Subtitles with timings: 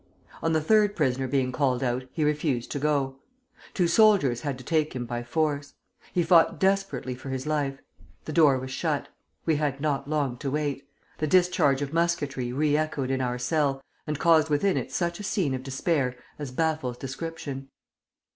[0.41, 3.17] On the third prisoner being called out, he refused to go.
[3.75, 5.75] Two soldiers had to take him by force.
[6.11, 7.77] He fought desperately for his life.
[8.25, 9.09] The door was shut.
[9.45, 13.83] We had not long to wait; the discharge of musketry re echoed in our cell,
[14.07, 17.69] and caused within it such a scene of despair as baffles description.